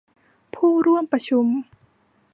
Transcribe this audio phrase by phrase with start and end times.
[0.55, 1.45] ผู้ร่วมประชุม